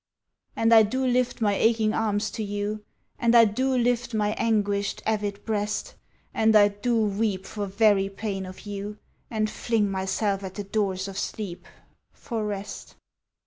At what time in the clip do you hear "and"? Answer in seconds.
0.55-0.73, 3.19-3.35, 6.33-6.55, 9.29-9.47